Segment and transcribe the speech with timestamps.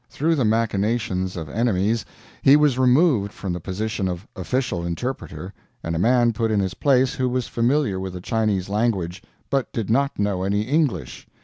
[0.09, 2.05] Through the machinations of enemies
[2.41, 6.73] he was removed from the position of official interpreter, and a man put in his
[6.73, 11.27] place who was familiar with the Chinese language, but did not know any English.